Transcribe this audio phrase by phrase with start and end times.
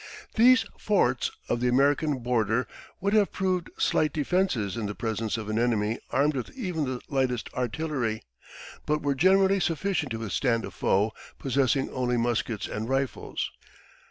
[0.33, 2.65] These "forts" of the American border
[2.99, 7.01] would have proved slight defenses in the presence of an enemy armed with even the
[7.07, 8.23] lightest artillery,
[8.87, 13.51] but were generally sufficient to withstand a foe possessing only muskets and rifles.